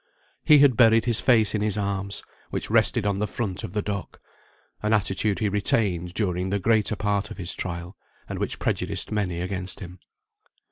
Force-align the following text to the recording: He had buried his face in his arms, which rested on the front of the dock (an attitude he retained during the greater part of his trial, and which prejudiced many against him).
He 0.43 0.57
had 0.57 0.75
buried 0.75 1.05
his 1.05 1.19
face 1.19 1.53
in 1.53 1.61
his 1.61 1.77
arms, 1.77 2.23
which 2.49 2.71
rested 2.71 3.05
on 3.05 3.19
the 3.19 3.27
front 3.27 3.63
of 3.63 3.73
the 3.73 3.83
dock 3.83 4.19
(an 4.81 4.93
attitude 4.93 5.37
he 5.37 5.47
retained 5.47 6.15
during 6.15 6.49
the 6.49 6.57
greater 6.57 6.95
part 6.95 7.29
of 7.29 7.37
his 7.37 7.53
trial, 7.53 7.95
and 8.27 8.39
which 8.39 8.57
prejudiced 8.57 9.11
many 9.11 9.41
against 9.41 9.79
him). 9.79 9.99